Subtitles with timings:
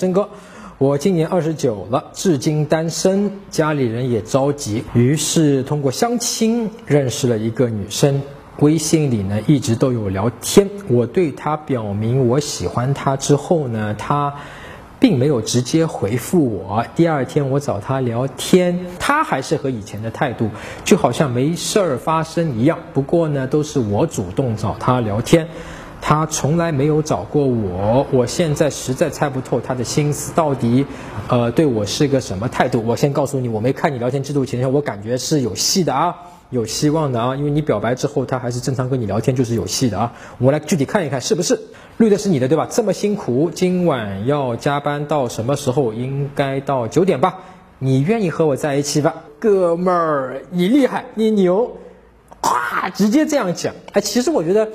[0.00, 0.30] 真哥，
[0.78, 8.22] 我今年二十九了，至今单身，家里人也着急，于是通过相亲认识了一个女生，
[8.60, 10.70] 微信里呢一直都有聊天。
[10.88, 14.36] 我对她表明我喜欢她之后呢，她
[14.98, 16.86] 并没有直接回复我。
[16.96, 20.48] 第二天我找她聊天，她还是和以前的态度，
[20.82, 22.78] 就好像没事儿发生一样。
[22.94, 25.46] 不过呢，都是我主动找她聊天。
[26.00, 30.86] 他从来没有找过我，我现在实在猜不透他的心思到底，
[31.28, 32.82] 呃，对我是个什么态度。
[32.86, 36.16] 我先告诉你，我没看你聊天记录，前我感觉是有戏的啊，
[36.48, 40.12] 有希望的啊，因为你表白之后他还是正常跟你聊天，就是有戏的啊。
[40.38, 41.60] 我们来具体看一看是不是
[41.98, 42.66] 绿的是你的对吧？
[42.68, 45.92] 这么辛苦，今晚要加班到什么时候？
[45.92, 47.38] 应该到九点吧？
[47.78, 51.76] 你愿意和我在一起吧，哥们儿，你厉害，你牛，
[52.42, 53.74] 咵，直接这样讲。
[53.92, 54.66] 哎，其实我觉得。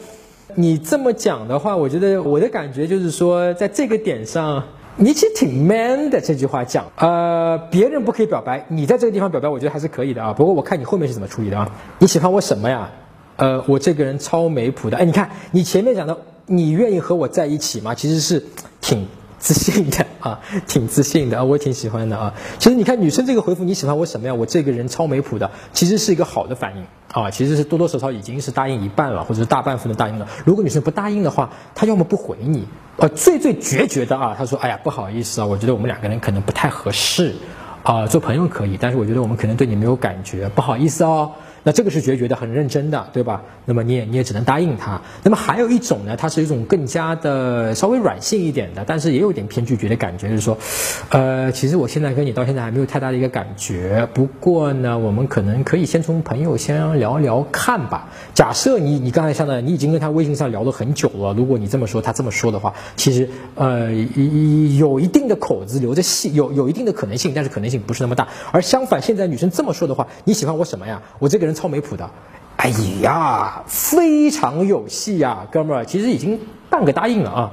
[0.53, 4.63] 你这么讲的话，我觉得我的感觉就是说，在这个点上，
[4.95, 6.21] 你其实挺 man 的。
[6.21, 10.31] 这句话讲，呃，别人不可以表白，你在这个地方表白，我觉得还是可以的啊。
[10.31, 11.69] 不过我看你后面是怎么处理的啊？
[11.97, 12.91] 你喜欢我什么呀？
[13.37, 14.97] 呃，我这个人超没谱的。
[14.97, 17.95] 哎，你看你前面讲的，你愿意和我在一起吗？
[17.95, 18.45] 其实是
[18.79, 19.07] 挺。
[19.37, 22.33] 自信的啊，挺自信的啊，我也挺喜欢的啊。
[22.59, 24.33] 其实你看女生这个回复，你喜欢我什么呀？
[24.33, 30.27] 我这个人超没谱的，其实是一个好的反应啊，其实是多多少少已经是答应一半了，或者是大半分的答应了。
[30.45, 37.35] 如果女生不答应的话，她要么不回你，呃，最最决绝的啊，她说，哎呀，不好意思啊，我觉得我们两个人可能不太合适
[37.83, 41.33] 啊，做朋友可以，但是我觉得我们可能对你没有感觉，不好意思哦。
[41.67, 43.41] 那这个是决绝的，很认真的，对吧？
[43.65, 45.01] 那么你也你也只能答应他。
[45.23, 50.55] 那么还有一种呢，它是一种更加的稍微软性一点的，但是也有点偏拒绝的感觉，就是说，
[51.09, 54.07] 呃，其实我现在跟你到现在还没有太大的一个感觉。
[54.13, 58.09] 不过呢，我们可能可以先从朋友先聊聊看吧。
[58.35, 61.33] 假设你你刚才像的，你已经跟他微信上聊了很久了。
[61.33, 63.91] 如果你这么说，他这么说的话，其实呃
[64.77, 68.27] 有一定的口子留着戏，有有一定的可能性，但是可能性不是那么大。
[68.51, 71.01] 而相反，现在女生这么说的话，你喜欢我什么呀？
[71.17, 71.54] 我这个人。
[71.55, 72.07] 超没谱的，
[72.57, 72.69] 哎
[73.01, 76.39] 呀，非常有戏呀，哥们儿，其实已经
[76.69, 77.51] 半个答应了啊。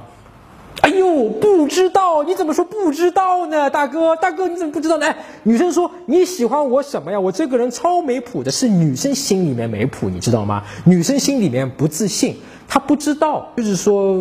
[0.83, 5.07] 哎呦，不知道，你怎么说不知道呢，大哥，大哥你怎么不知道呢？
[5.07, 7.21] 哎，女生说你喜欢我什么呀？
[7.21, 10.63] 我这个人超没谱的，是女生心里面没谱，你知道吗？
[10.83, 12.35] 女生心里面不自信，
[12.67, 14.11] 她不知道，就是说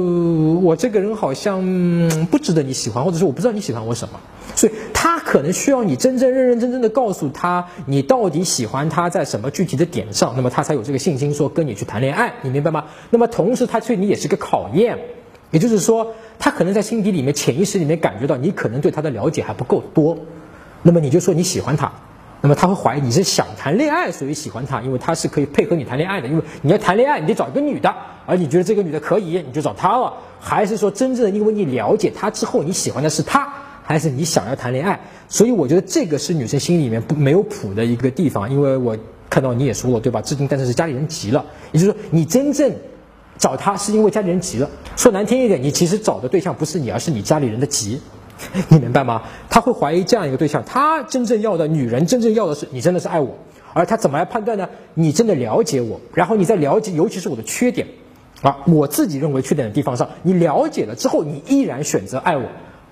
[0.61, 1.61] 我这个人好像
[2.31, 4.21] 不值得你喜欢，或者说我不知道你喜欢我什么，
[4.55, 12.85] 所以她可能需要你真正认认真真的告诉她你到底喜欢她在什么具体的点上，那么她才有这个信心说跟你去谈恋爱，你明白吗？
[13.11, 15.01] 那么同时她对你也是个考验。
[15.53, 20.19] 也就是说，他可能在心底里面、潜意识里面感觉到你可能对他的了解还不够多，
[20.83, 21.93] 那么你就说你喜欢他，
[22.41, 26.27] 那么他会怀疑你是想谈恋爱，所以喜欢他，因为他是可以配合你谈恋爱的。
[26.27, 27.95] 因为你要谈恋爱，你得找一个女的，
[28.27, 30.13] 而你觉得这个女的可以，你就找她了。
[30.41, 33.47] 还是说真正的因为你了解他之后，你喜欢的是他，
[33.83, 34.99] 还是你想要谈恋爱？
[35.29, 38.51] 所以我觉得这个是女生心里面不没有谱的一个地方。
[38.51, 38.97] 因为我
[39.29, 40.23] 看到你也说了，对吧？
[40.23, 42.73] 至今但是是家里人急了，也就是说你真正。
[43.43, 48.01] 找他是因为家里人急了，说难听一点，你其实找的对象不是你，而是你家里人的急，
[48.71, 49.23] 你明白吗？
[49.51, 53.37] 他会怀疑这样一个对象，他真正要的女人，真正要的是你真的是爱我，
[53.75, 54.69] 而他怎么来判断呢？
[54.95, 57.89] 你真的了解我，然后你在了解，尤其是我的缺点，
[58.43, 62.45] 啊，我自己认为缺点的地方上，你了解了之后，你依然选择爱我。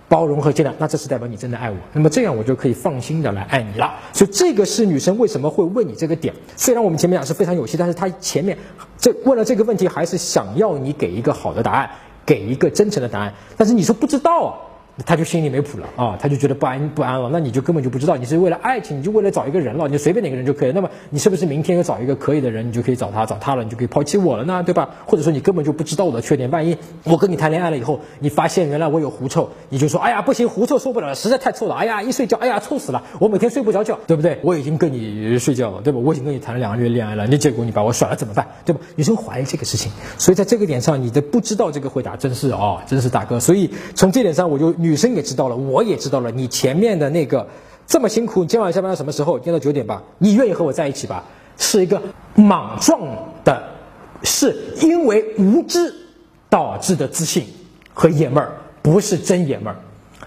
[0.09, 3.95] 包容和接纳，那这是代表你真的爱我，那么这样我就可以放心的来爱你了。
[4.13, 6.35] 所以这个是女生为什么会问你这个点。
[6.57, 8.59] 虽然我们前面讲是非常有戏，但是她前面
[9.01, 11.91] 这问了这个问题，还是想要你给一个好的答案，
[12.25, 13.33] 给一个真诚的答案。
[13.57, 14.70] 但是你说不知道啊。
[15.07, 17.31] 他就心里没谱了啊，他就觉得不安不安了。
[17.33, 20.73] 那你就根本就不知道，你是为了爱情，你就为了找一个人了，你就随便哪个人就可以。
[20.73, 24.63] 那么你是不是明天又找一个可以的人，你就可以找他，找他了，你就可以抛弃我了呢？
[24.63, 24.91] 对吧？
[25.07, 31.75] 或者说你根本就不知道我的缺点，万一我跟你谈恋爱了以后，你发现原来我有狐臭，你就说哎呀不行，狐臭受不了了，实在太臭了。
[31.75, 34.39] 哎呀一睡觉，哎呀臭死了，我每天睡不着觉，对不对？
[34.43, 35.99] 我已经跟你睡觉了，对吧？
[35.99, 38.47] 我已经跟你谈了两个月恋爱了，你结果你把我甩了怎么办？
[38.65, 38.81] 对吧？
[38.97, 43.41] 女生怀疑这个事情，所以在这个点上，你的不知道这个回答真是哦，真是大哥。
[43.41, 45.57] 所以从这点上，我就女生也知道了。
[45.57, 47.47] 我也知道了，你前面的那个
[47.87, 49.39] 这么辛苦，你今晚下班到什么时候？
[49.39, 50.03] 今天到九点吧。
[50.19, 51.23] 你愿意和我在一起吧？
[51.57, 52.01] 是一个
[52.35, 53.01] 莽撞
[53.45, 53.63] 的，
[54.23, 55.95] 是因为无知
[56.49, 57.45] 导致的自信
[57.93, 58.51] 和爷们儿，
[58.81, 59.77] 不是真爷们儿，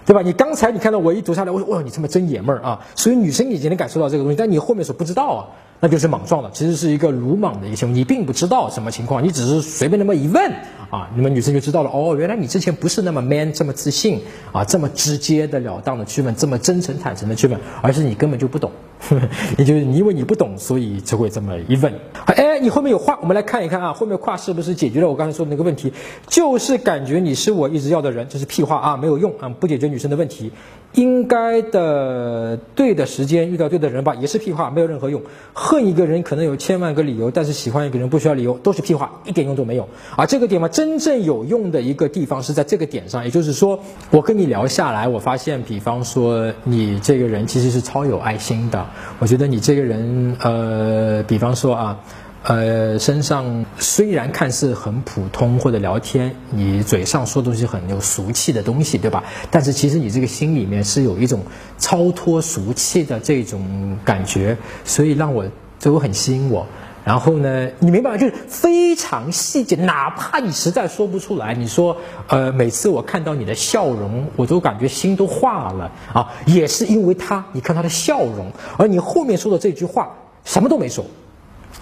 [0.04, 0.22] 对吧？
[0.22, 2.80] 你刚才你看到我一读下来，我说哇，你他妈真爷们儿啊！
[2.94, 5.46] 所以女生已经能感受到这个东西，但你后面所不知道啊。
[5.80, 10.50] 那就是莽撞了，其实是一个鲁莽的一个行为，你并不知道什么情况，你只是随便那么一问
[10.90, 18.70] 啊，那么女生就知道了，哦，原来你之前不是那么 man，这么自信啊，这么直接的了当的去问，这么真诚坦诚的去问，而是你根本就不懂。
[19.58, 21.92] 也就是你因为你不懂，所以才会这么一问。
[22.26, 25.92] 哎，你后面有话，我们来看一看啊，后面话是不是解决了我刚才说的那个问题？
[26.26, 30.50] 就是感觉你是我一直要的人，这是屁话啊，没有用啊，不解决女生的问题。
[30.94, 35.22] 应该的，对的时间遇到对的人吧，也是屁话，没有任何用。
[35.52, 39.88] 恨一个人可能有千万个理由，但是喜欢一个人不需要理由，都是屁话，一点用都没有。
[40.16, 43.80] 啊，这个点嘛，真正有用的一个地方是在这个点上，也就是说，
[44.10, 48.86] 我跟你聊下来，我发现，比方说你这个人其实是超有爱心的。
[49.18, 52.00] 我觉得你这个人，呃，比方说啊。
[52.44, 59.24] 呃，身上虽然看似很普通，或者聊天，你嘴上说东西很有俗气的东西，对吧？
[59.50, 61.40] 但是其实你这个心里面是有一种
[61.78, 65.46] 超脱俗气的这种感觉，所以让我
[65.80, 66.66] 都很吸引我。
[67.02, 68.18] 然后呢，你明白吗？
[68.18, 71.96] 就是非常细节，哪怕你实在说不出来，你说，
[72.28, 80.14] 呃，每次我看到你的笑容，我都感觉心都化了啊，也是因为他，你看他的笑容，而你后面说的这句话
[80.44, 81.06] 什么都没说。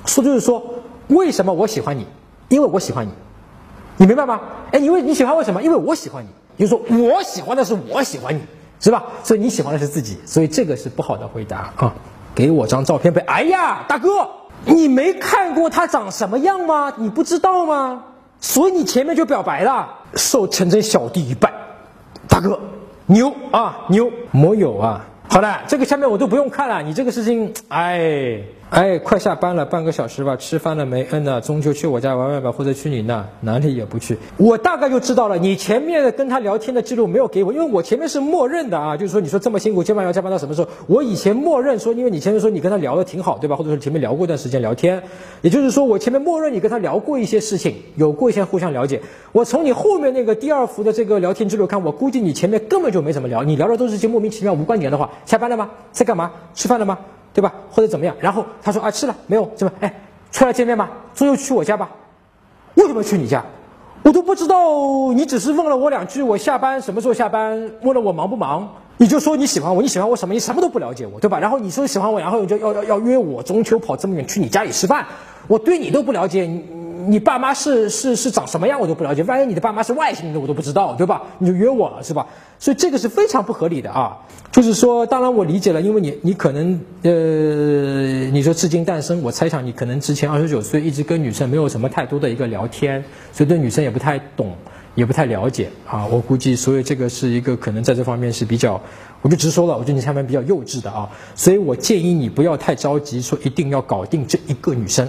[0.06, 0.62] 说就是说，
[1.08, 2.06] 为什么我喜欢你？
[2.48, 3.10] 因为我喜欢你，
[3.96, 4.40] 你明白吗？
[4.72, 5.62] 哎，因为你喜欢为什么？
[5.62, 6.28] 因为我喜欢你。
[6.58, 8.40] 就是说我喜欢的是我喜欢你，
[8.78, 9.04] 是吧？
[9.24, 11.94] 所以你喜欢的是自己，所以这个是不好的回答啊！
[12.34, 13.24] 给我张照片呗。
[13.26, 14.28] 哎呀，大哥，
[14.66, 16.92] 你没看过他长什么样吗？
[16.96, 18.04] 你不知道吗？
[18.38, 21.50] 所以你前面就表白了，受陈真小弟一拜，
[22.28, 22.60] 大哥
[23.06, 25.04] 牛啊牛，没有啊。
[25.30, 28.42] 好了，这个下面我都不用看了，你这个事情，哎。
[28.72, 30.34] 哎，快下班了，半个小时吧。
[30.34, 31.06] 吃饭了没？
[31.10, 34.16] 嗯呐，中秋去我家玩玩吧，或者去你那，哪里也不去。
[34.38, 40.68] 我大概就知道了，你前面跟他聊天的记录没有给我，因为我前面是默认的啊，就是说你说这么辛苦，今晚要加班到什么时候？
[40.86, 43.56] 我以前默认说，因为你前面说你跟他聊的挺好，对吧？
[43.56, 45.02] 或者说前面聊过一段时间聊天，
[45.42, 49.02] 也就是说我前面默认你跟他聊过一些事情，有过一些互相了解。
[49.32, 55.10] 我从你后面那个第二幅的这个聊天记录看，我估计你前面根本就没怎么聊，你聊的都是些莫名其妙、无关紧的话。
[55.26, 55.68] 下班了吗？
[55.92, 56.30] 在干嘛？
[56.54, 56.96] 吃饭了吗？
[57.34, 57.52] 对吧？
[57.70, 58.14] 或者怎么样？
[58.20, 59.50] 然后他说啊，吃了没有？
[59.56, 59.72] 怎么？
[59.80, 59.94] 哎，
[60.30, 61.90] 出来见面吧，中秋去我家吧。
[62.74, 63.44] 为什么去你家？
[64.02, 65.12] 我都不知道。
[65.14, 67.72] 你只是问了我两句，我下班什么时候下班？
[67.82, 68.68] 问了我忙不忙？
[68.98, 70.34] 你就说你喜欢我，你喜欢我什么？
[70.34, 71.38] 你什么都不了解我，对吧？
[71.38, 75.06] 然后你说喜欢我，然后就要要要约我中秋跑这么远去你家里吃饭，
[75.48, 76.42] 我对你都不了解。
[76.42, 76.64] 你
[77.06, 81.22] 你爸妈是是是长什么样我都不了解，万一你的爸妈是外星人我都不知道，对吧？
[81.38, 82.26] 你就约我了是吧？
[82.58, 84.16] 所以这个是非常不合理的啊！
[84.50, 87.10] 就是说，当然我理解了，因为你你可能呃，
[88.30, 93.02] 你说至今单身，我猜想你可能之前二十九岁一直跟女生没有什么太多的一个聊天，
[93.32, 94.54] 所以对女生也不太懂，
[94.94, 96.06] 也不太了解啊。
[96.06, 98.80] 我估计，所以这个是一个可能在这方面是比较，
[99.22, 101.08] 我就直说了，我觉得你下面比较幼稚的啊。
[101.34, 105.08] 所以我建议你不要太着急，说一定要搞定这一个女生。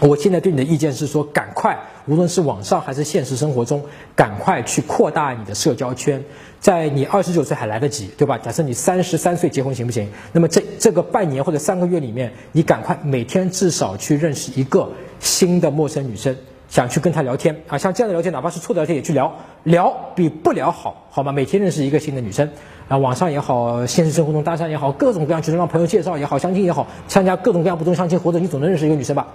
[0.00, 3.82] 我现在对你的意见是说，赶快，无论是网上还是现实生活中，
[4.14, 6.22] 赶快去扩大你的社交圈。
[6.60, 8.38] 在你二十九岁还来得及，对吧？
[8.38, 10.08] 假设你三十三岁结婚行不行？
[10.32, 16.36] 那么这这个半年或者三个月里面，你赶快每天至少去认识一个新的陌生女生，
[16.68, 17.76] 想去跟她聊天啊。
[17.76, 19.34] 像这样的聊天，哪怕是错的聊天也去聊，
[19.64, 21.32] 聊比不聊好，好吗？
[21.32, 22.48] 每天认识一个新的女生
[22.86, 29.26] 啊，网上也好，现实生活中搭讪也好，各种各样，就是让朋友介绍也好，相亲也好，参加各种各样不同相亲，活动你总能认识一个女生吧。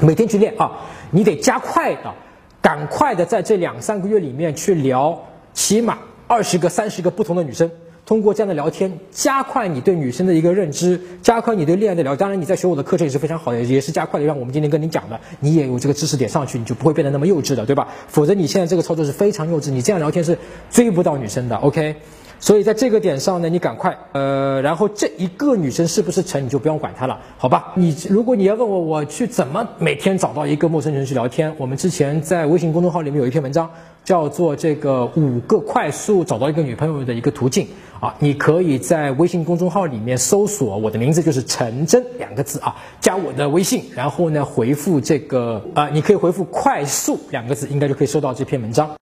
[0.00, 0.70] 每天去练啊，
[1.10, 2.12] 你得加快的，
[2.60, 5.18] 赶快的，在这两三个月里面去聊，
[5.52, 7.70] 起码二十个、三十个不同的女生。
[8.06, 12.20] 通过这样的聊天，加快你对女生的一个认知，加快你对恋爱的了解。
[12.20, 14.26] 当然，你在学我的课程也是非常好的，也是加快的。
[14.26, 17.88] 让我们今天跟你讲的，你也有这个知识点上去，你就不会变得那么幼稚的，对吧？
[18.08, 20.36] 否则你现在这个操作是非常幼稚，你这样聊天是
[20.70, 21.56] 追不到女生的。
[21.56, 21.96] OK。
[22.40, 27.72] 所以在这个点上呢，你赶快，呃，然后这一个女生是不是成，你就不用管她了，好吧？
[27.74, 31.54] 你如果你要问我，我去怎么每天找到一个陌生人去聊天？
[31.56, 33.70] 我们之前在微信公众号里面有一篇文章，
[34.04, 37.66] 叫做这个五个快速找到一个女朋友的一个途径
[37.98, 38.14] 啊。
[38.18, 48.90] 你可以在微信公众号里面搜索我的名字，就是陈真两个字啊，加我的微信，然后呢回复这个啊，你可以回复快速两个字，应该就可以收到这篇文章。